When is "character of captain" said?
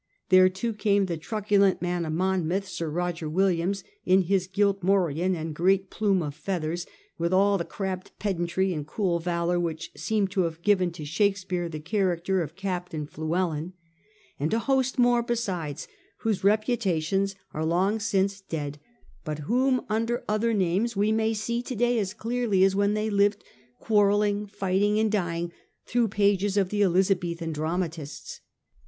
11.79-13.05